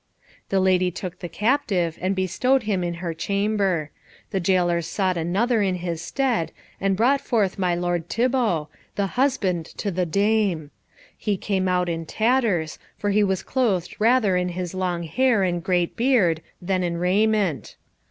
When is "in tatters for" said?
11.87-13.11